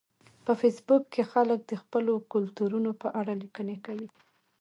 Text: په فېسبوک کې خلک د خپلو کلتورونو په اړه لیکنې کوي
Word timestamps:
په 0.45 0.53
فېسبوک 0.59 1.03
کې 1.13 1.23
خلک 1.31 1.59
د 1.65 1.73
خپلو 1.81 2.13
کلتورونو 2.33 2.91
په 3.01 3.07
اړه 3.19 3.33
لیکنې 3.43 3.77
کوي 3.85 4.07